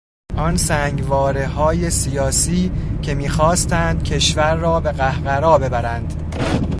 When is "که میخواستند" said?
3.01-4.03